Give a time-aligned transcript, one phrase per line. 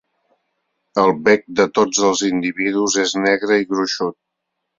[1.01, 4.19] El bec de tots els individus és negre i gruixut.